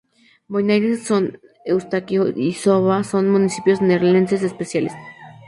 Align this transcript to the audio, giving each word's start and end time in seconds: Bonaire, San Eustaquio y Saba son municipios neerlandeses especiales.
Bonaire, 0.47 0.97
San 0.97 1.37
Eustaquio 1.63 2.29
y 2.35 2.53
Saba 2.53 3.03
son 3.03 3.29
municipios 3.29 3.81
neerlandeses 3.83 4.41
especiales. 4.41 4.93